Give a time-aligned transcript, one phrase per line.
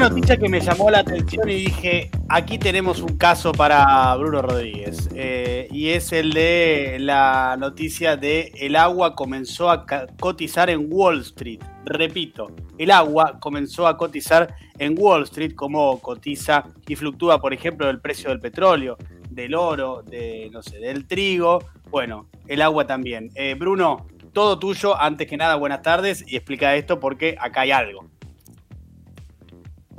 [0.00, 5.10] noticia que me llamó la atención y dije, aquí tenemos un caso para Bruno Rodríguez.
[5.14, 9.84] Eh, y es el de la noticia de el agua comenzó a
[10.18, 11.60] cotizar en Wall Street.
[11.84, 17.90] Repito, el agua comenzó a cotizar en Wall Street como cotiza y fluctúa, por ejemplo,
[17.90, 18.96] el precio del petróleo,
[19.28, 21.62] del oro, de, no sé, del trigo.
[21.90, 23.30] Bueno, el agua también.
[23.34, 24.98] Eh, Bruno, todo tuyo.
[24.98, 28.06] Antes que nada, buenas tardes y explica esto porque acá hay algo.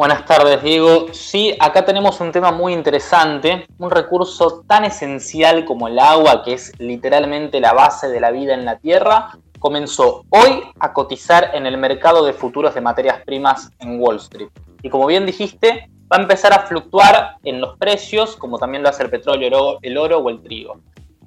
[0.01, 1.13] Buenas tardes, Diego.
[1.13, 6.53] Sí, acá tenemos un tema muy interesante, un recurso tan esencial como el agua, que
[6.53, 11.67] es literalmente la base de la vida en la Tierra, comenzó hoy a cotizar en
[11.67, 14.49] el mercado de futuros de materias primas en Wall Street.
[14.81, 18.89] Y como bien dijiste, va a empezar a fluctuar en los precios, como también lo
[18.89, 20.79] hace el petróleo, el oro o el trigo.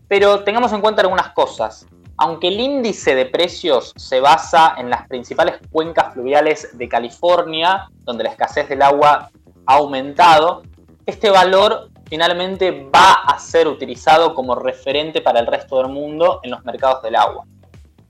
[0.08, 1.86] Pero tengamos en cuenta algunas cosas.
[2.16, 8.24] Aunque el índice de precios se basa en las principales cuencas fluviales de California, donde
[8.24, 9.30] la escasez del agua
[9.66, 10.62] ha aumentado,
[11.06, 16.52] este valor finalmente va a ser utilizado como referente para el resto del mundo en
[16.52, 17.44] los mercados del agua.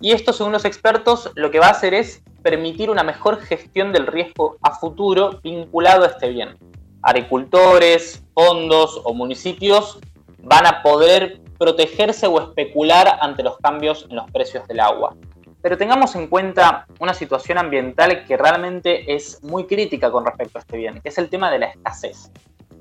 [0.01, 3.91] Y esto, según los expertos, lo que va a hacer es permitir una mejor gestión
[3.93, 6.59] del riesgo a futuro vinculado a este bien.
[7.01, 9.99] Agricultores, fondos o municipios
[10.45, 15.15] van a poder protegerse o especular ante los cambios en los precios del agua.
[15.63, 20.61] Pero tengamos en cuenta una situación ambiental que realmente es muy crítica con respecto a
[20.61, 22.31] este bien, que es el tema de la escasez.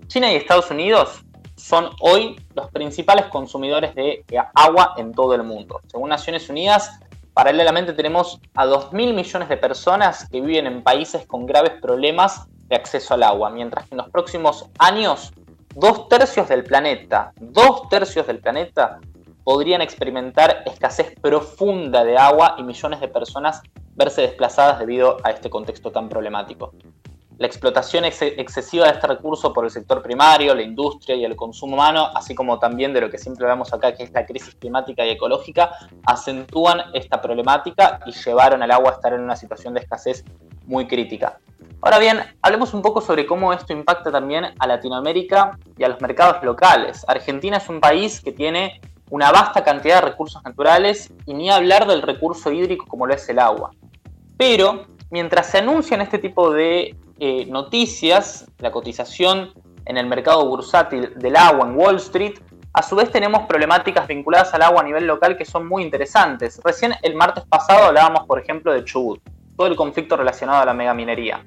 [0.07, 1.23] China y Estados Unidos
[1.55, 5.79] son hoy los principales consumidores de agua en todo el mundo.
[5.87, 6.99] Según Naciones Unidas,
[7.33, 12.75] paralelamente tenemos a 2.000 millones de personas que viven en países con graves problemas de
[12.75, 15.31] acceso al agua, mientras que en los próximos años
[15.75, 18.99] dos tercios del planeta, dos tercios del planeta
[19.43, 23.61] podrían experimentar escasez profunda de agua y millones de personas
[23.95, 26.73] verse desplazadas debido a este contexto tan problemático.
[27.39, 31.73] La explotación excesiva de este recurso por el sector primario, la industria y el consumo
[31.73, 35.03] humano, así como también de lo que siempre vemos acá, que es la crisis climática
[35.03, 35.71] y ecológica,
[36.05, 40.23] acentúan esta problemática y llevaron al agua a estar en una situación de escasez
[40.67, 41.39] muy crítica.
[41.85, 45.99] Ahora bien, hablemos un poco sobre cómo esto impacta también a Latinoamérica y a los
[45.99, 47.03] mercados locales.
[47.09, 48.79] Argentina es un país que tiene
[49.09, 53.27] una vasta cantidad de recursos naturales y ni hablar del recurso hídrico como lo es
[53.27, 53.71] el agua.
[54.37, 59.51] Pero mientras se anuncian este tipo de eh, noticias, la cotización
[59.83, 62.35] en el mercado bursátil del agua en Wall Street,
[62.71, 66.61] a su vez tenemos problemáticas vinculadas al agua a nivel local que son muy interesantes.
[66.63, 69.19] Recién el martes pasado hablábamos, por ejemplo, de Chubut,
[69.57, 71.43] todo el conflicto relacionado a la megaminería.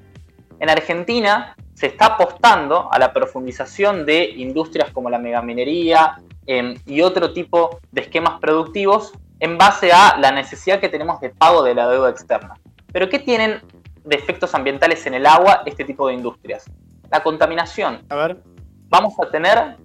[0.59, 7.01] En Argentina se está apostando a la profundización de industrias como la megaminería em, y
[7.01, 11.75] otro tipo de esquemas productivos en base a la necesidad que tenemos de pago de
[11.75, 12.55] la deuda externa.
[12.91, 13.61] Pero ¿qué tienen
[14.03, 16.65] de efectos ambientales en el agua este tipo de industrias?
[17.11, 18.01] La contaminación.
[18.09, 18.37] A ver.
[18.89, 19.75] Vamos a tener,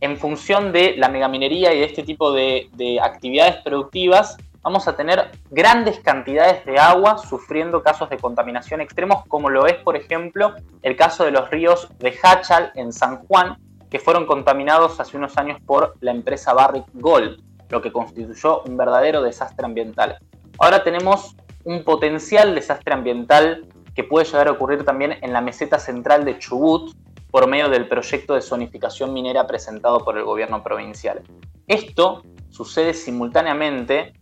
[0.00, 2.68] en función de la megaminería y de este tipo de
[3.02, 9.50] actividades productivas, vamos a tener grandes cantidades de agua sufriendo casos de contaminación extremos, como
[9.50, 13.56] lo es, por ejemplo, el caso de los ríos de Hachal en San Juan,
[13.90, 18.76] que fueron contaminados hace unos años por la empresa Barrick Gold, lo que constituyó un
[18.76, 20.18] verdadero desastre ambiental.
[20.58, 25.78] Ahora tenemos un potencial desastre ambiental que puede llegar a ocurrir también en la meseta
[25.78, 26.94] central de Chubut
[27.30, 31.22] por medio del proyecto de zonificación minera presentado por el gobierno provincial.
[31.66, 34.12] Esto sucede simultáneamente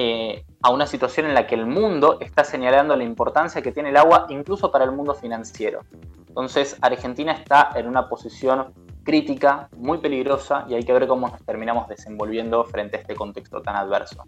[0.00, 3.88] eh, a una situación en la que el mundo está señalando la importancia que tiene
[3.88, 5.80] el agua incluso para el mundo financiero.
[6.28, 8.72] Entonces Argentina está en una posición
[9.02, 13.60] crítica, muy peligrosa, y hay que ver cómo nos terminamos desenvolviendo frente a este contexto
[13.60, 14.22] tan adverso.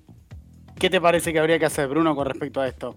[0.77, 2.97] ¿Qué te parece que habría que hacer, Bruno, con respecto a esto?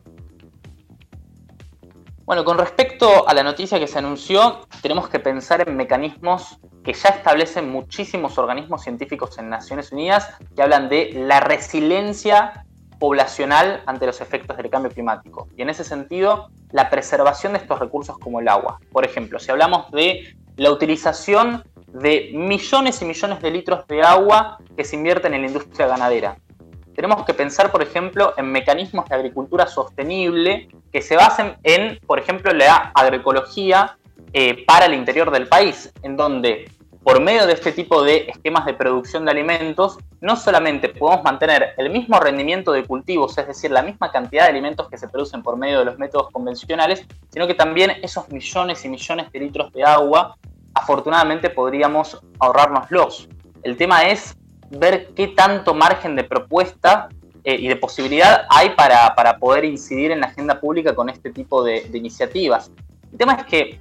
[2.26, 6.94] Bueno, con respecto a la noticia que se anunció, tenemos que pensar en mecanismos que
[6.94, 12.63] ya establecen muchísimos organismos científicos en Naciones Unidas que hablan de la resiliencia
[13.04, 15.50] poblacional ante los efectos del cambio climático.
[15.58, 18.80] Y en ese sentido, la preservación de estos recursos como el agua.
[18.94, 24.58] Por ejemplo, si hablamos de la utilización de millones y millones de litros de agua
[24.78, 26.38] que se invierten en la industria ganadera.
[26.96, 32.20] Tenemos que pensar, por ejemplo, en mecanismos de agricultura sostenible que se basen en, por
[32.20, 33.98] ejemplo, la agroecología
[34.32, 36.72] eh, para el interior del país, en donde
[37.04, 41.74] por medio de este tipo de esquemas de producción de alimentos, no solamente podemos mantener
[41.78, 45.44] el mismo rendimiento de cultivos, es decir, la misma cantidad de alimentos que se producen
[45.44, 49.74] por medio de los métodos convencionales, sino que también esos millones y millones de litros
[49.74, 50.38] de agua,
[50.74, 53.28] afortunadamente podríamos ahorrárnoslos.
[53.64, 54.38] El tema es
[54.70, 57.10] ver qué tanto margen de propuesta
[57.44, 61.64] eh, y de posibilidad hay para, poder incidir en la agenda pública con este tipo
[61.64, 62.72] de iniciativas.
[63.12, 63.80] El tema es que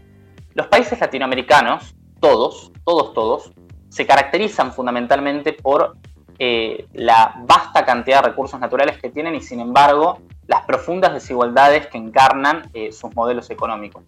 [0.54, 3.52] Los países latinoamericanos, todos, todos, todos,
[3.88, 5.96] se caracterizan fundamentalmente por
[6.38, 11.86] eh, la vasta cantidad de recursos naturales que tienen y sin embargo las profundas desigualdades
[11.86, 14.02] que encarnan eh, sus modelos económicos.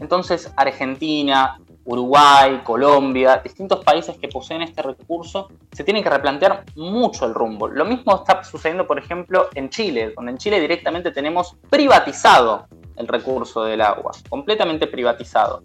[0.00, 7.24] Entonces Argentina, Uruguay, Colombia, distintos países que poseen este recurso, se tienen que replantear mucho
[7.24, 7.68] el rumbo.
[7.68, 12.66] Lo mismo está sucediendo, por ejemplo, en Chile, donde en Chile directamente tenemos privatizado
[12.96, 15.62] el recurso del agua, completamente privatizado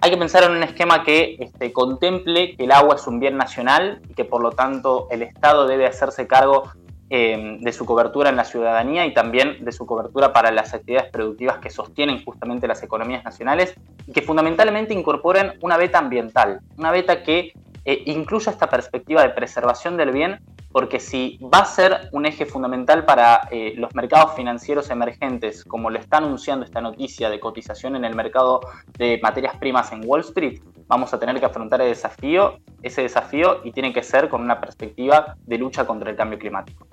[0.00, 3.36] hay que pensar en un esquema que este, contemple que el agua es un bien
[3.36, 6.70] nacional y que por lo tanto el Estado debe hacerse cargo
[7.08, 11.10] em, de su cobertura en la ciudadanía y también de su cobertura para las actividades
[11.10, 13.74] productivas que sostienen justamente las economías nacionales
[14.06, 17.52] y que fundamentalmente incorporen una beta ambiental, una beta que
[17.84, 20.40] eh, incluya esta perspectiva de preservación del bien
[20.76, 25.88] porque si va a ser un eje fundamental para eh, los mercados financieros emergentes, como
[25.88, 28.60] lo está anunciando esta noticia de cotización en el mercado
[28.98, 33.62] de materias primas en Wall Street, vamos a tener que afrontar el desafío, ese desafío
[33.64, 36.86] y tiene que ser con una perspectiva de lucha contra el cambio climático.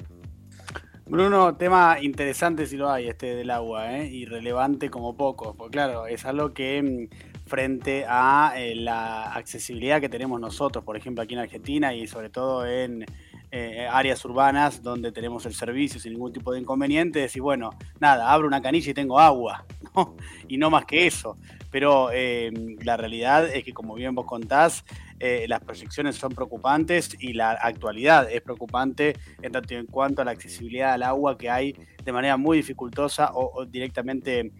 [1.06, 4.06] Bruno, tema interesante si lo hay, este del agua, ¿eh?
[4.06, 10.00] y relevante como poco, porque claro, es algo que mm, frente a eh, la accesibilidad
[10.00, 13.06] que tenemos nosotros, por ejemplo, aquí en Argentina y sobre todo en
[13.56, 17.70] eh, áreas urbanas donde tenemos el servicio sin ningún tipo de inconveniente, y bueno,
[18.00, 19.64] nada, abro una canilla y tengo agua,
[20.48, 21.38] y no más que eso.
[21.70, 22.52] Pero eh,
[22.82, 24.84] la realidad es que, como bien vos contás,
[25.20, 30.26] eh, las proyecciones son preocupantes y la actualidad es preocupante en tanto en cuanto a
[30.26, 34.52] la accesibilidad al agua que hay de manera muy dificultosa o, directamente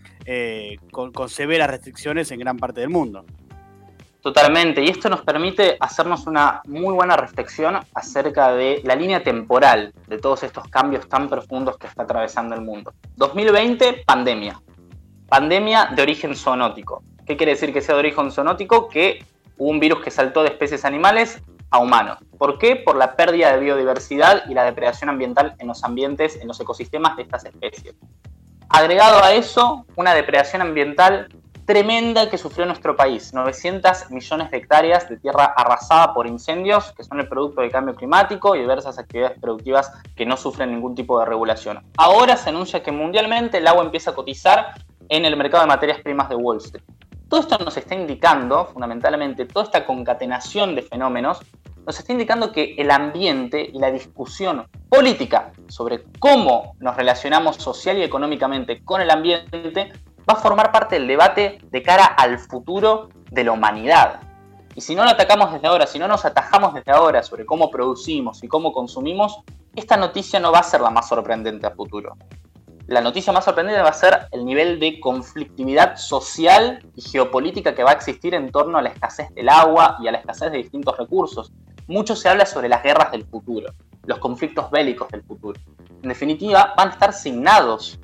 [0.92, 3.26] con severas restricciones en gran parte del mundo.
[4.24, 9.94] Totalmente, y esto nos permite hacernos una muy buena reflexión acerca de la línea temporal
[10.08, 12.94] de todos estos cambios tan profundos que está atravesando el mundo.
[13.18, 14.62] 2020, pandemia.
[15.28, 17.04] Pandemia de origen zoonótico.
[17.26, 18.88] ¿Qué quiere decir que sea de origen zoonótico?
[18.88, 19.26] Que
[19.58, 22.20] hubo un virus que saltó de especies animales a humanos.
[22.38, 22.78] ¿Por qué?
[22.78, 27.18] Por la pérdida de biodiversidad y la depredación ambiental en los ambientes, en los ecosistemas
[27.18, 27.94] de estas especies.
[28.70, 31.28] Agregado a eso, una depredación ambiental
[31.66, 33.34] tremenda que sufrió nuestro país.
[33.34, 37.96] 900 millones de hectáreas de tierra arrasada por incendios, que son el producto del cambio
[37.96, 41.84] climático y diversas actividades productivas que no sufren ningún tipo de regulación.
[41.98, 44.74] Ahora se anuncia que mundialmente el agua empieza a cotizar
[45.10, 46.84] en el mercado de materias primas de Wall Street.
[47.30, 51.40] Todo esto nos está indicando, fundamentalmente, toda esta concatenación de fenómenos,
[51.86, 57.98] nos está indicando que el ambiente y la discusión política sobre cómo nos relacionamos social
[57.98, 59.92] y económicamente con el ambiente
[60.30, 64.22] va a formar parte del debate de cara al futuro de la humanidad.
[64.76, 67.70] Y si no lo atacamos desde ahora, si no nos atajamos desde ahora sobre cómo
[67.70, 69.42] producimos y cómo consumimos,
[69.76, 72.16] esta noticia no va a ser la más sorprendente a futuro.
[72.88, 77.84] La noticia más sorprendente va a ser el nivel de conflictividad social y geopolítica que
[77.84, 80.58] va a existir en torno a la escasez del agua y a la escasez de
[80.58, 81.52] distintos recursos.
[81.88, 83.72] Mucho se habla sobre las guerras del futuro,
[84.06, 85.60] los conflictos bélicos del futuro.
[86.02, 88.00] En definitiva, van a estar signados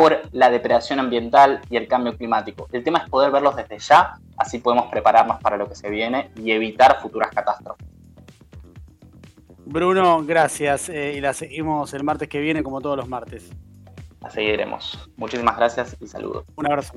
[0.00, 2.66] por la depredación ambiental y el cambio climático.
[2.72, 6.30] El tema es poder verlos desde ya, así podemos prepararnos para lo que se viene
[6.36, 7.86] y evitar futuras catástrofes.
[9.66, 10.88] Bruno, gracias.
[10.88, 13.50] Eh, y la seguimos el martes que viene como todos los martes.
[14.22, 15.10] La seguiremos.
[15.18, 16.46] Muchísimas gracias y saludos.
[16.56, 16.94] Un abrazo.